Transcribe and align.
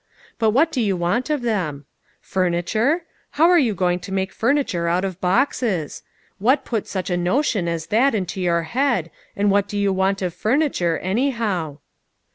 But 0.39 0.49
what 0.49 0.71
do 0.71 0.81
you 0.81 0.97
want 0.97 1.29
of 1.29 1.43
them? 1.43 1.85
Furniture? 2.21 3.03
How 3.37 3.47
are 3.51 3.59
you 3.59 3.75
going 3.75 3.99
to 3.99 4.11
make 4.11 4.33
furniture 4.33 4.87
out 4.87 5.05
of 5.05 5.21
boxes? 5.21 6.01
What 6.39 6.65
put 6.65 6.87
such 6.87 7.11
a 7.11 7.15
notion 7.17 7.65
100 7.65 7.71
LITTLE 7.71 7.81
FISHERS: 7.81 7.85
AND 7.85 7.91
THEIR 7.91 8.01
NETS. 8.01 8.11
as 8.11 8.11
that 8.11 8.17
into 8.17 8.41
your 8.41 8.61
head, 8.63 9.11
and 9.35 9.51
what 9.51 9.67
do 9.67 9.77
you 9.77 9.93
want 9.93 10.23
of 10.23 10.33
furniture, 10.33 10.97
anyhow?" 10.97 11.77